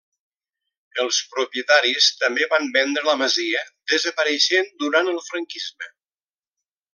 Els 1.01 1.19
propietaris 1.33 2.07
també 2.21 2.47
van 2.53 2.65
vendre 2.77 3.03
la 3.09 3.15
masia, 3.19 3.61
desapareixent 3.95 4.73
durant 4.85 5.13
el 5.13 5.21
franquisme. 5.31 5.93